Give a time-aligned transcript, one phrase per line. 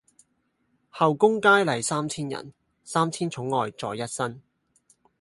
[0.89, 2.51] 后宮佳麗三千人，
[2.83, 4.41] 三千寵愛在一身。